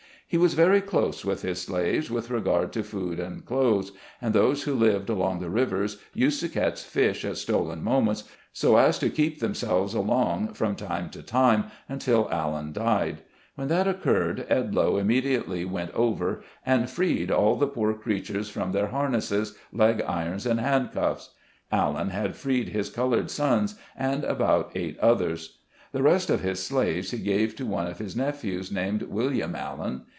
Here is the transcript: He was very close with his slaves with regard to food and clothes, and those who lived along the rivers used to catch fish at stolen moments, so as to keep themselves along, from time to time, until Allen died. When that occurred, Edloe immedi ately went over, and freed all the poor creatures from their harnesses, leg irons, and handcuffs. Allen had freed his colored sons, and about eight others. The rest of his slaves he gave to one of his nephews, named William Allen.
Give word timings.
He 0.31 0.37
was 0.37 0.53
very 0.53 0.79
close 0.79 1.25
with 1.25 1.41
his 1.41 1.61
slaves 1.61 2.09
with 2.09 2.29
regard 2.29 2.71
to 2.71 2.83
food 2.83 3.19
and 3.19 3.45
clothes, 3.45 3.91
and 4.21 4.33
those 4.33 4.63
who 4.63 4.73
lived 4.73 5.09
along 5.09 5.41
the 5.41 5.49
rivers 5.49 5.97
used 6.13 6.39
to 6.39 6.47
catch 6.47 6.81
fish 6.83 7.25
at 7.25 7.35
stolen 7.35 7.83
moments, 7.83 8.23
so 8.53 8.77
as 8.77 8.97
to 8.99 9.09
keep 9.09 9.41
themselves 9.41 9.93
along, 9.93 10.53
from 10.53 10.77
time 10.77 11.09
to 11.09 11.21
time, 11.21 11.65
until 11.89 12.29
Allen 12.31 12.71
died. 12.71 13.23
When 13.55 13.67
that 13.67 13.89
occurred, 13.89 14.47
Edloe 14.49 15.03
immedi 15.03 15.37
ately 15.37 15.69
went 15.69 15.91
over, 15.91 16.43
and 16.65 16.89
freed 16.89 17.29
all 17.29 17.57
the 17.57 17.67
poor 17.67 17.93
creatures 17.93 18.47
from 18.47 18.71
their 18.71 18.87
harnesses, 18.87 19.57
leg 19.73 20.01
irons, 20.01 20.45
and 20.45 20.61
handcuffs. 20.61 21.31
Allen 21.73 22.11
had 22.11 22.37
freed 22.37 22.69
his 22.69 22.89
colored 22.89 23.29
sons, 23.29 23.75
and 23.97 24.23
about 24.23 24.71
eight 24.75 24.97
others. 24.99 25.57
The 25.91 26.03
rest 26.03 26.29
of 26.29 26.39
his 26.39 26.63
slaves 26.63 27.11
he 27.11 27.17
gave 27.17 27.53
to 27.57 27.65
one 27.65 27.87
of 27.87 27.99
his 27.99 28.15
nephews, 28.15 28.71
named 28.71 29.01
William 29.01 29.57
Allen. 29.57 30.03